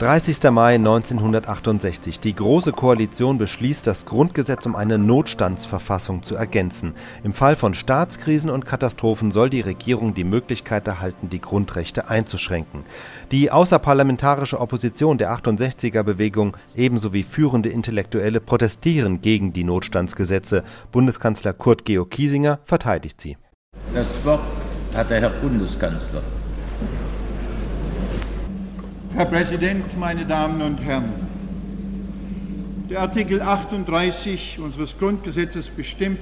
30. 0.00 0.50
Mai 0.50 0.74
1968. 0.74 2.18
Die 2.18 2.34
Große 2.34 2.72
Koalition 2.72 3.38
beschließt, 3.38 3.86
das 3.86 4.04
Grundgesetz 4.04 4.66
um 4.66 4.74
eine 4.74 4.98
Notstandsverfassung 4.98 6.24
zu 6.24 6.34
ergänzen. 6.34 6.94
Im 7.22 7.32
Fall 7.32 7.54
von 7.54 7.74
Staatskrisen 7.74 8.50
und 8.50 8.66
Katastrophen 8.66 9.30
soll 9.30 9.50
die 9.50 9.60
Regierung 9.60 10.12
die 10.12 10.24
Möglichkeit 10.24 10.88
erhalten, 10.88 11.30
die 11.30 11.40
Grundrechte 11.40 12.10
einzuschränken. 12.10 12.82
Die 13.30 13.52
außerparlamentarische 13.52 14.60
Opposition 14.60 15.16
der 15.16 15.32
68er-Bewegung 15.32 16.56
ebenso 16.74 17.12
wie 17.12 17.22
führende 17.22 17.68
Intellektuelle 17.68 18.40
protestieren 18.40 19.20
gegen 19.20 19.52
die 19.52 19.64
Notstandsgesetze. 19.64 20.64
Bundeskanzler 20.90 21.52
Kurt 21.52 21.84
Georg 21.84 22.10
Kiesinger 22.10 22.58
verteidigt 22.64 23.20
sie. 23.20 23.36
Das 23.94 24.06
Wort 24.24 24.40
hat 24.92 25.08
der 25.08 25.20
Herr 25.20 25.30
Bundeskanzler. 25.30 26.22
Herr 29.16 29.26
Präsident, 29.26 29.96
meine 29.96 30.24
Damen 30.24 30.60
und 30.60 30.78
Herren! 30.82 31.12
Der 32.90 32.98
Artikel 33.02 33.40
38 33.40 34.58
unseres 34.58 34.98
Grundgesetzes 34.98 35.68
bestimmt, 35.68 36.18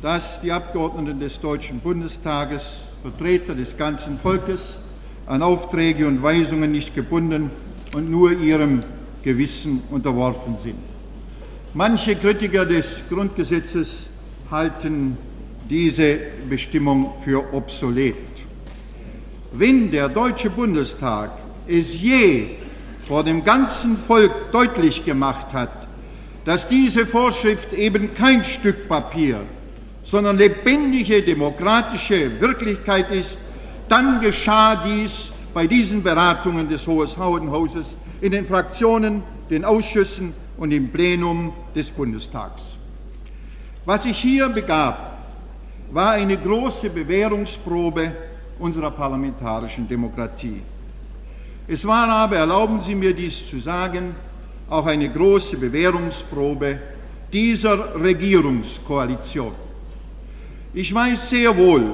dass 0.00 0.40
die 0.40 0.52
Abgeordneten 0.52 1.20
des 1.20 1.38
Deutschen 1.38 1.80
Bundestages, 1.80 2.80
Vertreter 3.02 3.54
des 3.54 3.76
ganzen 3.76 4.18
Volkes, 4.20 4.78
an 5.26 5.42
Aufträge 5.42 6.06
und 6.06 6.22
Weisungen 6.22 6.72
nicht 6.72 6.94
gebunden 6.94 7.50
und 7.92 8.10
nur 8.10 8.32
ihrem 8.32 8.80
Gewissen 9.22 9.82
unterworfen 9.90 10.56
sind. 10.62 10.78
Manche 11.74 12.16
Kritiker 12.16 12.64
des 12.64 13.04
Grundgesetzes 13.10 14.06
halten 14.50 15.18
diese 15.68 16.20
Bestimmung 16.48 17.12
für 17.22 17.52
obsolet. 17.52 18.16
Wenn 19.52 19.90
der 19.90 20.08
Deutsche 20.08 20.48
Bundestag 20.48 21.32
es 21.70 22.00
je 22.00 22.48
vor 23.06 23.24
dem 23.24 23.44
ganzen 23.44 23.96
Volk 23.96 24.52
deutlich 24.52 25.04
gemacht 25.04 25.52
hat, 25.52 25.70
dass 26.44 26.66
diese 26.66 27.06
Vorschrift 27.06 27.72
eben 27.72 28.14
kein 28.14 28.44
Stück 28.44 28.88
Papier, 28.88 29.40
sondern 30.04 30.36
lebendige 30.36 31.22
demokratische 31.22 32.40
Wirklichkeit 32.40 33.10
ist, 33.10 33.36
dann 33.88 34.20
geschah 34.20 34.76
dies 34.76 35.30
bei 35.52 35.66
diesen 35.66 36.02
Beratungen 36.02 36.68
des 36.68 36.86
Hohen 36.86 37.50
Hauses 37.50 37.86
in 38.20 38.32
den 38.32 38.46
Fraktionen, 38.46 39.22
den 39.50 39.64
Ausschüssen 39.64 40.32
und 40.56 40.72
im 40.72 40.90
Plenum 40.90 41.52
des 41.74 41.90
Bundestags. 41.90 42.62
Was 43.84 44.04
sich 44.04 44.18
hier 44.18 44.48
begab, 44.48 45.18
war 45.90 46.12
eine 46.12 46.36
große 46.36 46.90
Bewährungsprobe 46.90 48.12
unserer 48.58 48.90
parlamentarischen 48.90 49.88
Demokratie. 49.88 50.62
Es 51.72 51.86
war 51.86 52.08
aber, 52.08 52.34
erlauben 52.34 52.80
Sie 52.82 52.96
mir 52.96 53.14
dies 53.14 53.48
zu 53.48 53.60
sagen, 53.60 54.16
auch 54.68 54.86
eine 54.86 55.08
große 55.08 55.56
Bewährungsprobe 55.56 56.80
dieser 57.32 57.94
Regierungskoalition. 57.94 59.52
Ich 60.74 60.92
weiß 60.92 61.30
sehr 61.30 61.56
wohl, 61.56 61.92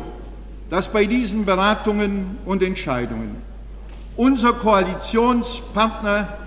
dass 0.70 0.88
bei 0.88 1.04
diesen 1.04 1.44
Beratungen 1.44 2.38
und 2.46 2.62
Entscheidungen 2.62 3.36
unser 4.16 4.54
Koalitionspartner 4.54 6.38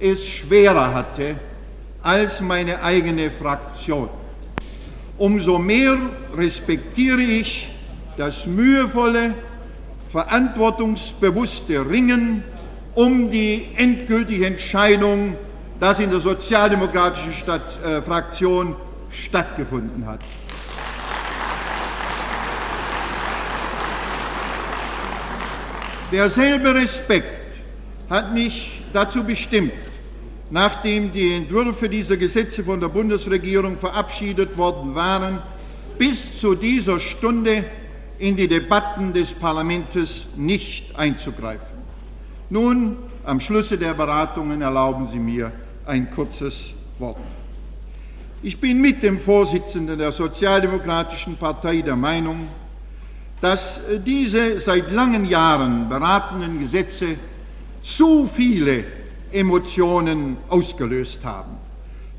es 0.00 0.26
schwerer 0.26 0.92
hatte 0.92 1.36
als 2.02 2.40
meine 2.40 2.82
eigene 2.82 3.30
Fraktion. 3.30 4.08
Umso 5.18 5.56
mehr 5.56 5.98
respektiere 6.36 7.22
ich 7.22 7.68
das 8.16 8.44
mühevolle, 8.44 9.34
verantwortungsbewusste 10.10 11.88
Ringen 11.88 12.42
um 12.94 13.30
die 13.30 13.68
endgültige 13.76 14.46
Entscheidung, 14.46 15.36
das 15.80 15.98
in 15.98 16.10
der 16.10 16.20
sozialdemokratischen 16.20 17.32
Stadt, 17.32 17.78
äh, 17.84 18.02
Fraktion 18.02 18.76
stattgefunden 19.10 20.06
hat. 20.06 20.20
Derselbe 26.12 26.74
Respekt 26.74 27.42
hat 28.10 28.34
mich 28.34 28.82
dazu 28.92 29.24
bestimmt, 29.24 29.72
nachdem 30.50 31.10
die 31.10 31.32
Entwürfe 31.34 31.88
dieser 31.88 32.18
Gesetze 32.18 32.62
von 32.62 32.78
der 32.78 32.88
Bundesregierung 32.88 33.78
verabschiedet 33.78 34.58
worden 34.58 34.94
waren, 34.94 35.38
bis 35.96 36.38
zu 36.38 36.54
dieser 36.54 37.00
Stunde 37.00 37.64
in 38.18 38.36
die 38.36 38.46
Debatten 38.46 39.14
des 39.14 39.32
Parlaments 39.32 40.26
nicht 40.36 40.94
einzugreifen. 40.94 41.71
Nun, 42.52 42.98
am 43.24 43.40
Schlusse 43.40 43.78
der 43.78 43.94
Beratungen 43.94 44.60
erlauben 44.60 45.08
Sie 45.10 45.18
mir 45.18 45.50
ein 45.86 46.10
kurzes 46.10 46.74
Wort. 46.98 47.16
Ich 48.42 48.60
bin 48.60 48.78
mit 48.78 49.02
dem 49.02 49.18
Vorsitzenden 49.18 49.98
der 49.98 50.12
Sozialdemokratischen 50.12 51.38
Partei 51.38 51.80
der 51.80 51.96
Meinung, 51.96 52.48
dass 53.40 53.80
diese 54.04 54.60
seit 54.60 54.92
langen 54.92 55.24
Jahren 55.24 55.88
beratenen 55.88 56.60
Gesetze 56.60 57.16
zu 57.80 58.28
viele 58.30 58.84
Emotionen 59.32 60.36
ausgelöst 60.50 61.24
haben. 61.24 61.56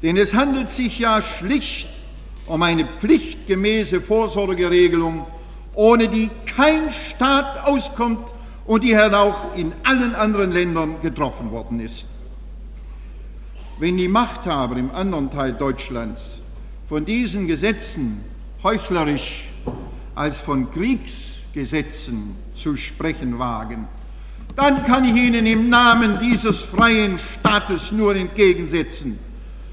Denn 0.02 0.18
es 0.18 0.34
handelt 0.34 0.72
sich 0.72 0.98
ja 0.98 1.22
schlicht 1.22 1.90
um 2.48 2.64
eine 2.64 2.86
pflichtgemäße 2.86 4.02
Vorsorgeregelung, 4.02 5.28
ohne 5.76 6.08
die 6.08 6.32
kein 6.48 6.92
Staat 6.92 7.68
auskommt 7.68 8.33
und 8.66 8.84
die 8.84 8.96
halt 8.98 9.14
auch 9.14 9.56
in 9.56 9.74
allen 9.84 10.16
anderen 10.16 10.52
Ländern 10.52 10.96
getroffen 11.02 11.52
worden 11.52 11.80
ist. 11.80 12.06
Wenn 13.80 13.98
die 13.98 14.08
Machthaber 14.08 14.78
im 14.78 14.92
anderen 14.92 15.32
Teil 15.32 15.54
Deutschlands 15.54 16.22
von 16.88 17.06
diesen 17.06 17.48
Gesetzen 17.48 18.24
heuchlerisch 18.64 19.50
als 20.16 20.38
von 20.40 20.72
Kriegsgesetzen 20.72 22.36
zu 22.56 22.78
sprechen 22.78 23.40
wagen, 23.40 23.88
dann 24.56 24.86
kann 24.86 25.04
ich 25.04 25.16
Ihnen 25.16 25.48
im 25.48 25.70
Namen 25.70 26.20
dieses 26.20 26.60
freien 26.62 27.20
Staates 27.40 27.92
nur 27.92 28.16
entgegensetzen. 28.16 29.18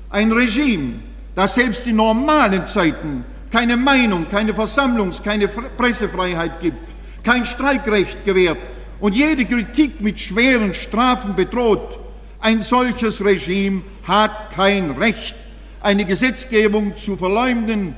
Ein 0.08 0.32
Regime, 0.32 1.00
das 1.34 1.54
selbst 1.54 1.86
in 1.86 1.96
normalen 1.96 2.66
Zeiten 2.66 3.24
keine 3.50 3.76
Meinung, 3.76 4.28
keine 4.28 4.54
Versammlungs-, 4.54 5.22
keine 5.22 5.48
Pressefreiheit 5.48 6.60
gibt, 6.60 6.78
kein 7.22 7.44
Streikrecht 7.44 8.24
gewährt, 8.24 8.58
und 9.00 9.16
jede 9.16 9.44
Kritik 9.44 10.00
mit 10.00 10.20
schweren 10.20 10.74
Strafen 10.74 11.34
bedroht. 11.34 11.98
Ein 12.40 12.62
solches 12.62 13.22
Regime 13.24 13.82
hat 14.04 14.50
kein 14.54 14.92
Recht, 14.92 15.34
eine 15.80 16.04
Gesetzgebung 16.04 16.96
zu 16.96 17.16
verleumden, 17.16 17.94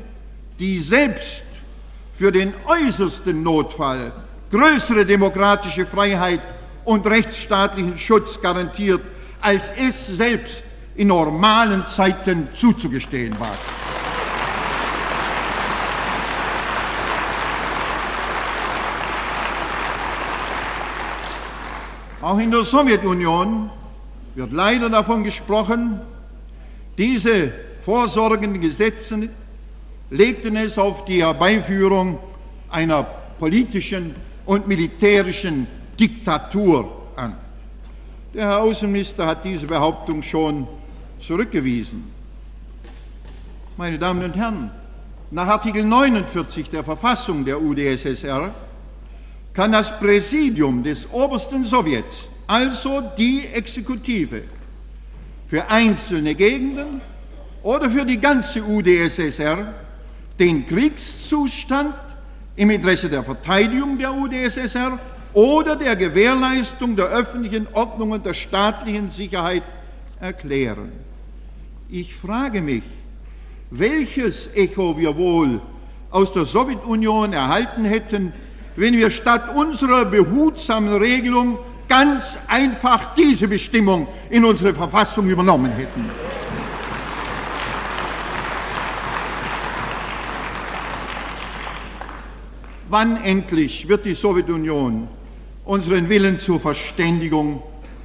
die 0.59 0.79
selbst 0.79 1.43
für 2.15 2.31
den 2.31 2.55
äußersten 2.67 3.43
Notfall 3.43 4.13
größere 4.53 5.07
demokratische 5.07 5.87
Freiheit 5.87 6.41
und 6.85 7.07
rechtsstaatlichen 7.07 7.99
Schutz 7.99 8.41
garantiert, 8.41 9.01
als 9.41 9.73
es 9.77 10.07
selbst 10.07 10.63
in 10.95 11.09
normalen 11.09 11.87
Zeiten 11.87 12.49
zuzugestehen 12.55 13.39
war. 13.41 13.57
Auch 22.23 22.39
in 22.39 22.53
der 22.53 22.65
Sowjetunion 22.65 23.69
wird 24.37 24.53
leider 24.53 24.89
davon 24.89 25.25
gesprochen, 25.25 26.01
diese 26.97 27.53
vorsorgenden 27.85 28.61
Gesetze 28.61 29.29
legten 30.09 30.55
es 30.55 30.79
auf 30.79 31.05
die 31.05 31.21
Herbeiführung 31.21 32.21
einer 32.71 33.03
politischen 33.41 34.15
und 34.47 34.69
militärischen 34.69 35.67
Diktatur 35.99 36.93
an. 37.17 37.35
Der 38.33 38.47
Herr 38.47 38.61
Außenminister 38.61 39.27
hat 39.27 39.45
diese 39.45 39.67
Behauptung 39.67 40.23
schon 40.23 40.69
zurückgewiesen. 41.19 42.05
Meine 43.77 43.99
Damen 43.99 44.23
und 44.23 44.37
Herren, 44.37 44.71
nach 45.33 45.49
Artikel 45.49 45.85
49 45.85 46.71
der 46.71 46.85
Verfassung 46.85 47.45
der 47.45 47.61
UdSSR 47.61 48.55
kann 49.55 49.73
das 49.73 49.99
Präsidium 49.99 50.83
des 50.83 51.09
obersten 51.11 51.65
Sowjets, 51.65 52.25
also 52.47 53.03
die 53.17 53.47
Exekutive, 53.47 54.43
für 55.49 55.69
einzelne 55.69 56.35
Gegenden 56.35 57.01
oder 57.63 57.91
für 57.91 58.05
die 58.05 58.19
ganze 58.19 58.63
UdSSR 58.63 59.75
den 60.39 60.67
Kriegszustand 60.67 61.95
im 62.57 62.71
Interesse 62.71 63.09
der 63.09 63.23
Verteidigung 63.23 63.99
der 63.99 64.13
UdSSR 64.15 64.99
oder 65.35 65.77
der 65.77 65.97
Gewährleistung 65.97 66.97
der 66.97 67.07
öffentlichen 67.07 67.67
Ordnung 67.73 68.11
und 68.13 68.25
der 68.25 68.35
staatlichen 68.35 69.11
Sicherheit 69.11 69.63
erklären. 70.21 70.93
Ich 71.89 72.15
frage 72.15 72.63
mich, 72.63 72.85
welches 73.71 74.49
Echo 74.55 74.97
wir 74.99 75.17
wohl 75.17 75.61
aus 76.11 76.33
der 76.33 76.45
Sowjetunion 76.45 77.33
erhalten 77.33 77.85
hätten, 77.85 78.33
wenn 78.77 78.97
wir 78.97 79.11
statt 79.11 79.55
unserer 79.55 80.05
behutsamen 80.05 80.95
Regelung 80.95 81.59
ganz 81.89 82.39
einfach 82.49 83.15
diese 83.15 83.49
Bestimmung 83.49 84.09
in 84.31 84.45
unsere 84.45 84.75
Verfassung 84.75 85.29
übernommen 85.29 85.73
hätten. 85.73 86.11
Wann 92.89 93.17
endlich 93.23 93.89
wird 93.89 94.05
die 94.05 94.15
Sowjetunion 94.15 95.09
unseren 95.65 96.09
Willen 96.09 96.39
zur 96.39 96.61
Verständigung 96.61 97.63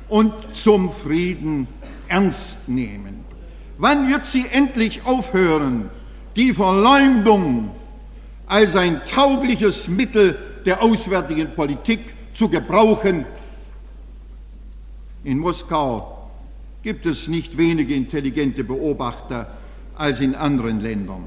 und 0.08 0.34
zum 0.54 0.92
Frieden 0.92 1.68
ernst 2.08 2.58
nehmen? 2.68 3.26
Wann 3.78 4.10
wird 4.10 4.26
sie 4.26 4.46
endlich 4.52 5.06
aufhören, 5.06 5.90
die 6.36 6.54
Verleumdung 6.54 7.72
als 8.48 8.76
ein 8.76 9.02
taugliches 9.06 9.88
Mittel 9.88 10.38
der 10.68 10.84
auswärtigen 10.84 11.56
Politik 11.56 12.02
zu 12.34 12.50
gebrauchen? 12.50 13.26
In 15.24 15.40
Moskau 15.40 16.30
gibt 16.84 17.06
es 17.06 17.28
nicht 17.28 17.58
wenige 17.58 17.96
intelligente 17.96 18.66
Beobachter 18.66 19.48
als 19.96 20.20
in 20.20 20.36
anderen 20.36 20.82
Ländern. 20.82 21.24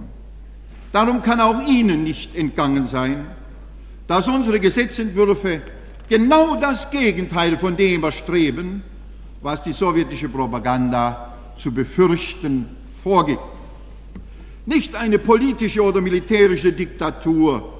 Darum 0.92 1.22
kann 1.22 1.40
auch 1.40 1.66
Ihnen 1.66 2.04
nicht 2.04 2.34
entgangen 2.36 2.86
sein, 2.86 3.26
dass 4.06 4.28
unsere 4.28 4.60
Gesetzentwürfe 4.60 5.62
genau 6.08 6.56
das 6.56 6.90
Gegenteil 6.90 7.56
von 7.56 7.76
dem 7.76 8.04
erstreben, 8.04 8.82
was 9.40 9.62
die 9.62 9.72
sowjetische 9.72 10.28
Propaganda 10.28 11.34
zu 11.56 11.72
befürchten 11.72 12.66
vorgibt. 13.02 13.40
Nicht 14.66 14.94
eine 14.94 15.18
politische 15.18 15.82
oder 15.82 16.02
militärische 16.02 16.72
Diktatur, 16.72 17.79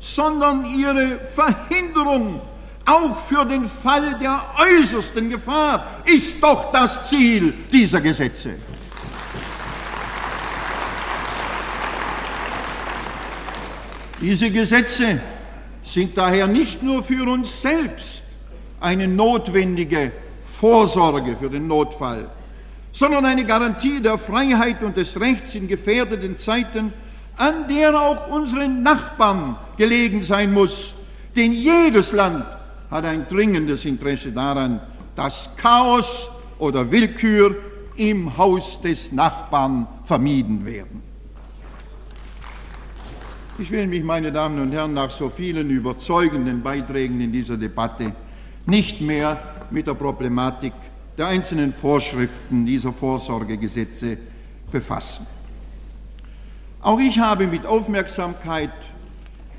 sondern 0.00 0.64
ihre 0.64 1.20
Verhinderung 1.34 2.40
auch 2.86 3.16
für 3.26 3.44
den 3.44 3.68
Fall 3.82 4.18
der 4.18 4.40
äußersten 4.58 5.30
Gefahr 5.30 6.00
ist 6.04 6.42
doch 6.42 6.72
das 6.72 7.08
Ziel 7.08 7.52
dieser 7.70 8.00
Gesetze. 8.00 8.54
Diese 14.20 14.50
Gesetze 14.50 15.20
sind 15.84 16.16
daher 16.16 16.46
nicht 16.46 16.82
nur 16.82 17.02
für 17.02 17.30
uns 17.30 17.62
selbst 17.62 18.22
eine 18.80 19.08
notwendige 19.08 20.12
Vorsorge 20.44 21.36
für 21.36 21.48
den 21.48 21.66
Notfall, 21.66 22.28
sondern 22.92 23.24
eine 23.24 23.44
Garantie 23.44 24.00
der 24.00 24.18
Freiheit 24.18 24.82
und 24.82 24.96
des 24.96 25.18
Rechts 25.18 25.54
in 25.54 25.68
gefährdeten 25.68 26.36
Zeiten, 26.36 26.92
an 27.40 27.66
der 27.68 27.98
auch 27.98 28.28
unseren 28.28 28.82
Nachbarn 28.82 29.56
gelegen 29.78 30.22
sein 30.22 30.52
muss. 30.52 30.92
Denn 31.34 31.52
jedes 31.52 32.12
Land 32.12 32.44
hat 32.90 33.04
ein 33.06 33.26
dringendes 33.28 33.86
Interesse 33.86 34.30
daran, 34.30 34.80
dass 35.16 35.48
Chaos 35.56 36.28
oder 36.58 36.90
Willkür 36.90 37.56
im 37.96 38.36
Haus 38.36 38.78
des 38.82 39.10
Nachbarn 39.10 39.86
vermieden 40.04 40.66
werden. 40.66 41.02
Ich 43.58 43.70
will 43.70 43.86
mich, 43.86 44.04
meine 44.04 44.30
Damen 44.32 44.60
und 44.60 44.72
Herren, 44.72 44.92
nach 44.92 45.10
so 45.10 45.30
vielen 45.30 45.70
überzeugenden 45.70 46.62
Beiträgen 46.62 47.22
in 47.22 47.32
dieser 47.32 47.56
Debatte 47.56 48.12
nicht 48.66 49.00
mehr 49.00 49.38
mit 49.70 49.86
der 49.86 49.94
Problematik 49.94 50.74
der 51.16 51.28
einzelnen 51.28 51.72
Vorschriften 51.72 52.66
dieser 52.66 52.92
Vorsorgegesetze 52.92 54.18
befassen. 54.70 55.26
Auch 56.90 56.98
ich 56.98 57.20
habe 57.20 57.46
mit 57.46 57.64
Aufmerksamkeit 57.66 58.72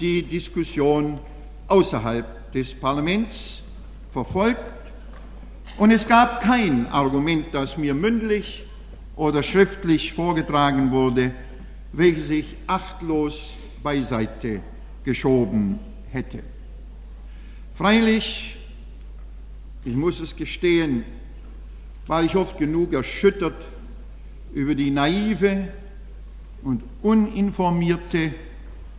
die 0.02 0.22
Diskussion 0.22 1.18
außerhalb 1.70 2.52
des 2.52 2.74
Parlaments 2.74 3.62
verfolgt 4.12 4.92
und 5.78 5.92
es 5.92 6.06
gab 6.06 6.42
kein 6.42 6.88
Argument, 6.88 7.46
das 7.54 7.78
mir 7.78 7.94
mündlich 7.94 8.66
oder 9.16 9.44
schriftlich 9.44 10.12
vorgetragen 10.12 10.92
wurde, 10.92 11.32
welches 11.94 12.30
ich 12.30 12.58
achtlos 12.68 13.56
beiseite 13.82 14.60
geschoben 15.06 15.80
hätte. 16.12 16.40
Freilich, 17.76 18.58
ich 19.86 19.96
muss 19.96 20.20
es 20.20 20.36
gestehen, 20.36 21.06
war 22.08 22.26
ich 22.26 22.36
oft 22.36 22.58
genug 22.58 22.92
erschüttert 22.92 23.66
über 24.54 24.76
die 24.76 24.92
naive 24.92 25.70
und 26.64 26.84
uninformierte, 27.02 28.34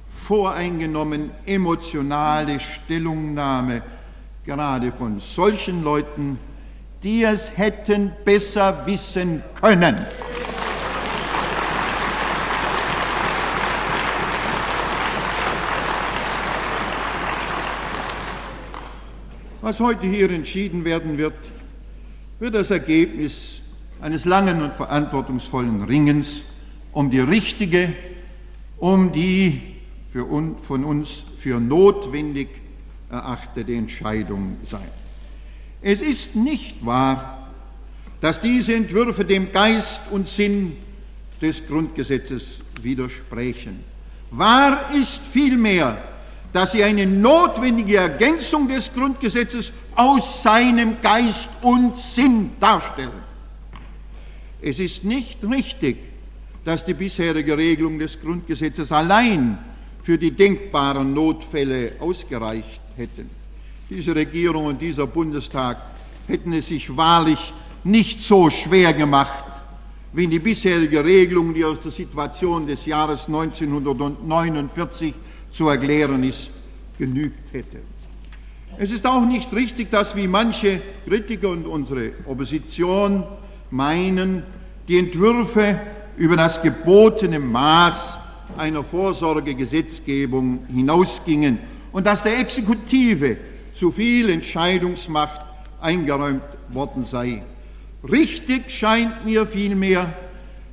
voreingenommen 0.08 1.30
emotionale 1.46 2.60
Stellungnahme 2.60 3.82
gerade 4.44 4.92
von 4.92 5.20
solchen 5.20 5.82
Leuten, 5.82 6.38
die 7.02 7.24
es 7.24 7.56
hätten 7.56 8.12
besser 8.24 8.86
wissen 8.86 9.42
können. 9.60 10.06
Was 19.60 19.78
heute 19.78 20.08
hier 20.08 20.28
entschieden 20.30 20.84
werden 20.84 21.18
wird, 21.18 21.34
wird 22.40 22.54
das 22.54 22.70
Ergebnis 22.70 23.60
eines 24.00 24.24
langen 24.24 24.60
und 24.60 24.72
verantwortungsvollen 24.74 25.84
Ringens 25.84 26.42
um 26.92 27.10
die 27.10 27.20
richtige, 27.20 27.94
um 28.78 29.12
die 29.12 29.60
für 30.12 30.30
un, 30.30 30.56
von 30.58 30.84
uns 30.84 31.24
für 31.38 31.58
notwendig 31.58 32.48
erachtete 33.10 33.74
Entscheidung 33.74 34.58
sein. 34.62 34.90
Es 35.80 36.02
ist 36.02 36.36
nicht 36.36 36.84
wahr, 36.84 37.50
dass 38.20 38.40
diese 38.40 38.74
Entwürfe 38.74 39.24
dem 39.24 39.50
Geist 39.52 40.00
und 40.10 40.28
Sinn 40.28 40.76
des 41.40 41.66
Grundgesetzes 41.66 42.60
widersprechen. 42.80 43.80
Wahr 44.30 44.92
ist 44.94 45.20
vielmehr, 45.32 46.02
dass 46.52 46.72
sie 46.72 46.84
eine 46.84 47.06
notwendige 47.06 47.96
Ergänzung 47.96 48.68
des 48.68 48.92
Grundgesetzes 48.92 49.72
aus 49.96 50.42
seinem 50.42 51.00
Geist 51.00 51.48
und 51.62 51.98
Sinn 51.98 52.50
darstellen. 52.60 53.22
Es 54.60 54.78
ist 54.78 55.02
nicht 55.02 55.38
richtig, 55.42 55.96
dass 56.64 56.84
die 56.84 56.94
bisherige 56.94 57.56
Regelung 57.56 57.98
des 57.98 58.20
Grundgesetzes 58.20 58.92
allein 58.92 59.58
für 60.02 60.18
die 60.18 60.30
denkbaren 60.30 61.12
Notfälle 61.14 61.92
ausgereicht 61.98 62.80
hätten. 62.96 63.30
Diese 63.90 64.14
Regierung 64.14 64.66
und 64.66 64.80
dieser 64.80 65.06
Bundestag 65.06 65.78
hätten 66.26 66.52
es 66.52 66.68
sich 66.68 66.96
wahrlich 66.96 67.52
nicht 67.84 68.20
so 68.20 68.48
schwer 68.48 68.92
gemacht, 68.92 69.44
wie 70.12 70.26
die 70.26 70.38
bisherige 70.38 71.04
Regelung, 71.04 71.54
die 71.54 71.64
aus 71.64 71.80
der 71.80 71.90
Situation 71.90 72.66
des 72.66 72.86
Jahres 72.86 73.26
1949 73.26 75.14
zu 75.50 75.68
erklären 75.68 76.22
ist, 76.22 76.50
genügt 76.98 77.52
hätte. 77.52 77.78
Es 78.78 78.90
ist 78.90 79.06
auch 79.06 79.24
nicht 79.24 79.52
richtig, 79.52 79.90
dass 79.90 80.16
wie 80.16 80.26
manche 80.26 80.80
Kritiker 81.06 81.50
und 81.50 81.66
unsere 81.66 82.12
Opposition 82.26 83.24
meinen, 83.70 84.42
die 84.88 84.98
Entwürfe 84.98 85.78
über 86.16 86.36
das 86.36 86.60
gebotene 86.60 87.38
Maß 87.38 88.16
einer 88.56 88.84
Vorsorgegesetzgebung 88.84 90.66
hinausgingen 90.68 91.58
und 91.92 92.06
dass 92.06 92.22
der 92.22 92.38
Exekutive 92.38 93.36
zu 93.74 93.90
viel 93.92 94.30
Entscheidungsmacht 94.30 95.40
eingeräumt 95.80 96.42
worden 96.68 97.04
sei. 97.04 97.42
Richtig 98.10 98.70
scheint 98.70 99.24
mir 99.24 99.46
vielmehr, 99.46 100.12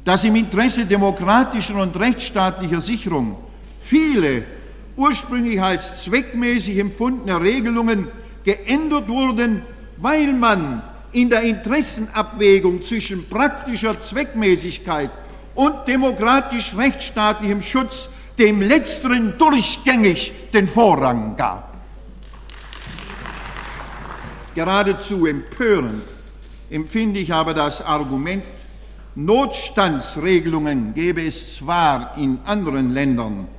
dass 0.03 0.24
im 0.24 0.36
Interesse 0.36 0.86
demokratischer 0.86 1.75
und 1.75 1.98
rechtsstaatlicher 2.00 2.81
Sicherung 2.81 3.38
viele 3.81 4.43
ursprünglich 4.96 5.62
als 5.62 6.03
zweckmäßig 6.03 6.77
empfundene 6.77 7.39
Regelungen 7.39 8.08
geändert 8.43 9.08
wurden, 9.08 9.62
weil 9.98 10.34
man 10.34 10.81
in 11.12 11.29
der 11.29 11.41
Interessenabwägung 11.43 12.84
zwischen 12.84 13.27
praktischer 13.29 14.00
Zweckmäßigkeit 14.00 15.10
und 15.59 15.89
demokratisch-rechtsstaatlichem 15.89 17.61
Schutz 17.61 18.07
dem 18.37 18.61
Letzteren 18.61 19.37
durchgängig 19.37 20.31
den 20.53 20.69
Vorrang 20.69 21.35
gab. 21.35 21.75
Geradezu 24.55 25.25
empörend 25.25 26.03
empfinde 26.69 27.19
ich 27.19 27.33
aber 27.33 27.53
das 27.53 27.81
Argument, 27.81 28.45
Notstandsregelungen 29.15 30.93
gäbe 30.93 31.27
es 31.27 31.57
zwar 31.57 32.17
in 32.17 32.39
anderen 32.45 32.91
Ländern, 32.93 33.49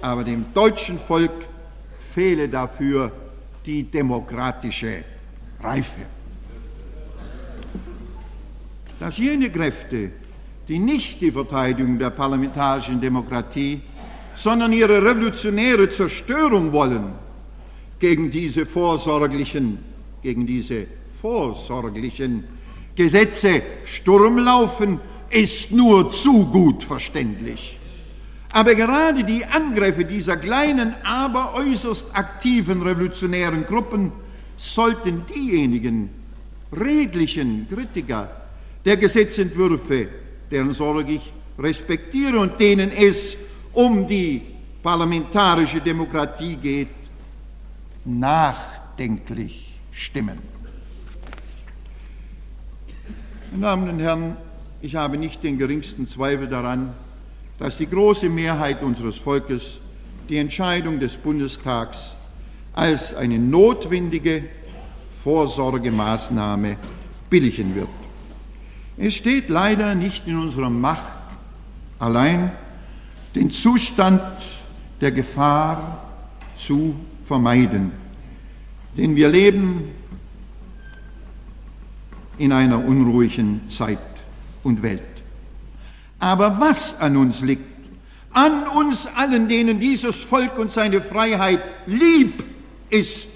aber 0.00 0.22
dem 0.22 0.44
deutschen 0.54 1.00
Volk 1.00 1.32
fehle 2.14 2.48
dafür 2.48 3.10
die 3.66 3.82
demokratische 3.82 5.02
Reife. 5.60 6.02
Dass 9.00 9.16
jene 9.18 9.50
Kräfte, 9.50 10.21
die 10.68 10.78
nicht 10.78 11.20
die 11.20 11.32
Verteidigung 11.32 11.98
der 11.98 12.10
parlamentarischen 12.10 13.00
Demokratie, 13.00 13.80
sondern 14.36 14.72
ihre 14.72 15.02
revolutionäre 15.02 15.90
Zerstörung 15.90 16.72
wollen, 16.72 17.12
gegen 17.98 18.30
diese 18.30 18.66
vorsorglichen 18.66 19.78
gegen 20.22 20.46
diese 20.46 20.86
vorsorglichen 21.20 22.44
Gesetze 22.94 23.62
Sturm 23.84 24.38
laufen, 24.38 25.00
ist 25.30 25.72
nur 25.72 26.10
zu 26.10 26.46
gut 26.46 26.84
verständlich. 26.84 27.78
Aber 28.52 28.74
gerade 28.74 29.24
die 29.24 29.44
Angriffe 29.44 30.04
dieser 30.04 30.36
kleinen, 30.36 30.94
aber 31.04 31.54
äußerst 31.54 32.06
aktiven 32.12 32.82
revolutionären 32.82 33.64
Gruppen 33.66 34.12
sollten 34.58 35.24
diejenigen 35.34 36.10
redlichen 36.70 37.66
Kritiker 37.68 38.30
der 38.84 38.96
Gesetzentwürfe, 38.98 40.08
deren 40.52 40.70
Sorge 40.70 41.14
ich 41.14 41.32
respektiere 41.58 42.38
und 42.38 42.60
denen 42.60 42.92
es 42.92 43.36
um 43.72 44.06
die 44.06 44.42
parlamentarische 44.82 45.80
Demokratie 45.80 46.56
geht, 46.56 46.88
nachdenklich 48.04 49.80
stimmen. 49.92 50.38
Meine 53.50 53.62
Damen 53.62 53.88
und 53.88 54.00
Herren, 54.00 54.36
ich 54.80 54.94
habe 54.94 55.16
nicht 55.16 55.42
den 55.42 55.58
geringsten 55.58 56.06
Zweifel 56.06 56.48
daran, 56.48 56.92
dass 57.58 57.78
die 57.78 57.88
große 57.88 58.28
Mehrheit 58.28 58.82
unseres 58.82 59.16
Volkes 59.16 59.78
die 60.28 60.36
Entscheidung 60.36 61.00
des 61.00 61.16
Bundestags 61.16 61.98
als 62.72 63.14
eine 63.14 63.38
notwendige 63.38 64.44
Vorsorgemaßnahme 65.22 66.76
billigen 67.30 67.74
wird. 67.74 68.01
Es 68.96 69.14
steht 69.14 69.48
leider 69.48 69.94
nicht 69.94 70.26
in 70.26 70.36
unserer 70.36 70.70
Macht, 70.70 71.02
allein 71.98 72.52
den 73.34 73.50
Zustand 73.50 74.22
der 75.00 75.12
Gefahr 75.12 76.04
zu 76.56 76.94
vermeiden. 77.24 77.92
Denn 78.96 79.16
wir 79.16 79.28
leben 79.28 79.90
in 82.38 82.52
einer 82.52 82.84
unruhigen 82.84 83.68
Zeit 83.68 83.98
und 84.62 84.82
Welt. 84.82 85.02
Aber 86.18 86.60
was 86.60 86.98
an 87.00 87.16
uns 87.16 87.40
liegt, 87.40 87.64
an 88.32 88.66
uns 88.68 89.06
allen, 89.06 89.48
denen 89.48 89.80
dieses 89.80 90.16
Volk 90.16 90.58
und 90.58 90.70
seine 90.70 91.00
Freiheit 91.00 91.60
lieb 91.86 92.44
ist, 92.90 93.28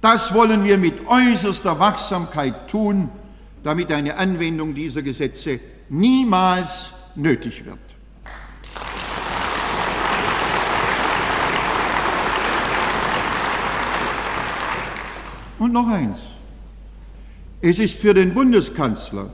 das 0.00 0.34
wollen 0.34 0.64
wir 0.64 0.78
mit 0.78 1.06
äußerster 1.06 1.78
Wachsamkeit 1.78 2.68
tun, 2.68 3.08
damit 3.62 3.92
eine 3.92 4.16
Anwendung 4.16 4.74
dieser 4.74 5.02
Gesetze 5.02 5.60
niemals 5.88 6.92
nötig 7.14 7.64
wird. 7.64 7.78
Und 15.58 15.72
noch 15.72 15.86
eins. 15.86 16.18
Es 17.60 17.78
ist 17.78 18.00
für 18.00 18.12
den 18.12 18.34
Bundeskanzler 18.34 19.30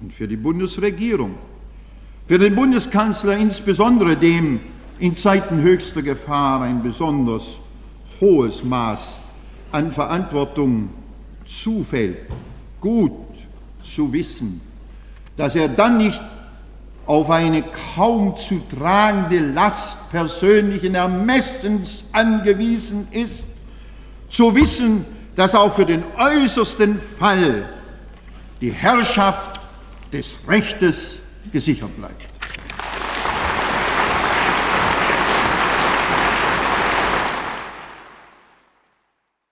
und 0.00 0.12
für 0.14 0.26
die 0.26 0.36
Bundesregierung, 0.36 1.34
für 2.26 2.38
den 2.38 2.54
Bundeskanzler 2.54 3.36
insbesondere, 3.36 4.16
dem 4.16 4.60
in 4.98 5.14
Zeiten 5.14 5.60
höchster 5.60 6.00
Gefahr 6.00 6.62
ein 6.62 6.82
besonders 6.82 7.44
hohes 8.20 8.64
Maß 8.64 9.18
an 9.72 9.92
Verantwortung 9.92 10.88
zufällt, 11.44 12.16
gut 12.80 13.12
zu 13.94 14.12
wissen, 14.12 14.60
dass 15.36 15.54
er 15.54 15.68
dann 15.68 15.98
nicht 15.98 16.20
auf 17.06 17.30
eine 17.30 17.64
kaum 17.94 18.36
zu 18.36 18.60
tragende 18.68 19.38
Last 19.38 19.96
persönlichen 20.10 20.94
Ermessens 20.94 22.04
angewiesen 22.12 23.08
ist, 23.10 23.46
zu 24.28 24.54
wissen, 24.54 25.06
dass 25.34 25.54
auch 25.54 25.74
für 25.74 25.86
den 25.86 26.02
äußersten 26.18 27.00
Fall 27.00 27.68
die 28.60 28.72
Herrschaft 28.72 29.58
des 30.12 30.36
Rechtes 30.46 31.20
gesichert 31.52 31.96
bleibt. 31.96 32.37